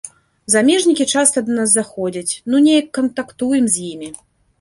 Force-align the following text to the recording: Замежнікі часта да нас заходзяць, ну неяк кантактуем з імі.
Замежнікі 0.53 1.05
часта 1.15 1.37
да 1.49 1.57
нас 1.59 1.69
заходзяць, 1.75 2.33
ну 2.53 2.61
неяк 2.69 2.87
кантактуем 2.99 3.69
з 3.75 3.85
імі. 3.91 4.09